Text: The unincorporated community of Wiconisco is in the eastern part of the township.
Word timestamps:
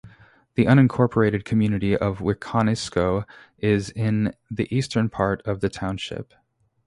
The 0.55 0.65
unincorporated 0.65 1.45
community 1.45 1.95
of 1.95 2.21
Wiconisco 2.21 3.23
is 3.59 3.91
in 3.91 4.33
the 4.49 4.67
eastern 4.75 5.09
part 5.09 5.43
of 5.45 5.59
the 5.59 5.69
township. 5.69 6.33